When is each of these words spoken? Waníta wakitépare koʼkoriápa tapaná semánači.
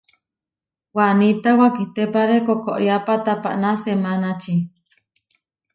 Waníta 0.97 1.51
wakitépare 1.59 2.37
koʼkoriápa 2.47 3.13
tapaná 3.25 3.71
semánači. 3.83 4.55